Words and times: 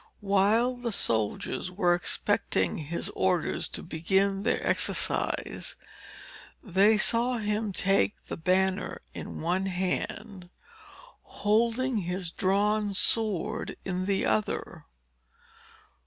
While 0.21 0.77
the 0.77 0.91
soldiers 0.91 1.69
were 1.69 1.93
expecting 1.93 2.79
his 2.79 3.09
orders 3.09 3.69
to 3.69 3.83
begin 3.83 4.41
their 4.41 4.59
exercise, 4.65 5.75
they 6.63 6.97
saw 6.97 7.37
him 7.37 7.71
take 7.71 8.25
the 8.25 8.35
banner 8.35 9.03
in 9.13 9.41
one 9.41 9.67
hand, 9.67 10.49
holding 11.21 11.97
his 11.97 12.31
drawn 12.31 12.95
sword 12.95 13.75
in 13.85 14.05
the 14.05 14.25
other. 14.25 14.87